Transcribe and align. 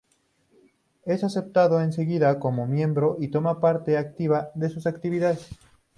Es 1.05 1.23
aceptado 1.23 1.79
enseguida 1.79 2.39
como 2.39 2.65
miembro, 2.65 3.17
y 3.19 3.27
toma 3.27 3.59
parte 3.59 3.99
activa 3.99 4.49
en 4.55 4.67
sus 4.71 4.87
actividades. 4.87 5.47